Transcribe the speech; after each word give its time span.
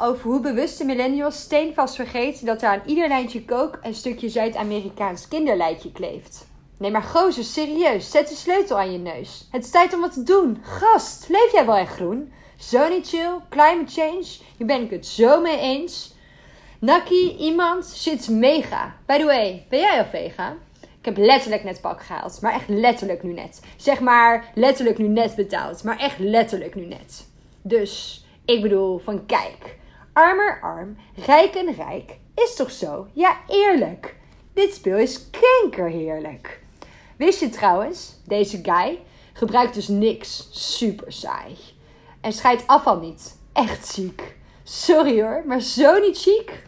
over 0.00 0.30
hoe 0.30 0.40
bewuste 0.40 0.84
millennials 0.84 1.40
steenvast 1.40 1.94
vergeten 1.94 2.46
dat 2.46 2.62
er 2.62 2.68
aan 2.68 2.82
ieder 2.86 3.08
lijntje 3.08 3.44
kook 3.44 3.78
een 3.82 3.94
stukje 3.94 4.28
Zuid-Amerikaans 4.28 5.28
kinderlijtje 5.28 5.92
kleeft. 5.92 6.46
Nee, 6.76 6.90
maar 6.90 7.02
gozer, 7.02 7.44
serieus, 7.44 8.10
zet 8.10 8.28
de 8.28 8.34
sleutel 8.34 8.78
aan 8.78 8.92
je 8.92 8.98
neus. 8.98 9.48
Het 9.50 9.64
is 9.64 9.70
tijd 9.70 9.94
om 9.94 10.00
wat 10.00 10.12
te 10.12 10.22
doen. 10.22 10.58
Gast, 10.62 11.28
leef 11.28 11.52
jij 11.52 11.66
wel 11.66 11.76
echt 11.76 11.94
groen? 11.94 12.32
Zo 12.56 12.88
niet 12.88 13.08
chill, 13.08 13.38
climate 13.48 13.92
change, 13.92 14.26
hier 14.56 14.66
ben 14.66 14.82
ik 14.82 14.90
het 14.90 15.06
zo 15.06 15.40
mee 15.40 15.58
eens. 15.58 16.14
Naki, 16.78 17.36
iemand, 17.38 17.92
shit's 17.94 18.28
mega. 18.28 18.96
By 19.06 19.18
the 19.18 19.24
way, 19.24 19.66
ben 19.68 19.80
jij 19.80 19.98
al 19.98 20.04
vega? 20.10 20.56
Ik 20.80 21.04
heb 21.04 21.16
letterlijk 21.16 21.64
net 21.64 21.80
pak 21.80 22.02
gehaald. 22.02 22.40
Maar 22.40 22.52
echt 22.52 22.68
letterlijk 22.68 23.22
nu 23.22 23.32
net. 23.32 23.60
Zeg 23.76 24.00
maar 24.00 24.50
letterlijk 24.54 24.98
nu 24.98 25.08
net 25.08 25.34
betaald. 25.34 25.84
Maar 25.84 25.98
echt 25.98 26.18
letterlijk 26.18 26.74
nu 26.74 26.86
net. 26.86 27.26
Dus 27.62 28.24
ik 28.44 28.62
bedoel 28.62 28.98
van 28.98 29.26
kijk. 29.26 29.78
Armer 30.12 30.58
arm, 30.62 30.96
rijk 31.26 31.54
en 31.54 31.74
rijk. 31.74 32.18
Is 32.34 32.54
toch 32.54 32.70
zo? 32.70 33.06
Ja, 33.12 33.36
eerlijk. 33.48 34.16
Dit 34.52 34.74
speel 34.74 34.98
is 34.98 35.30
kankerheerlijk. 35.30 36.60
Wist 37.16 37.40
je 37.40 37.48
trouwens, 37.48 38.16
deze 38.24 38.60
guy 38.62 39.00
gebruikt 39.32 39.74
dus 39.74 39.88
niks. 39.88 40.48
Super 40.50 41.12
saai. 41.12 41.56
En 42.20 42.32
scheidt 42.32 42.66
afval 42.66 42.98
niet. 42.98 43.36
Echt 43.52 43.86
ziek. 43.86 44.36
Sorry 44.62 45.22
hoor, 45.22 45.42
maar 45.46 45.60
zo 45.60 45.98
niet 45.98 46.18
chic. 46.18 46.62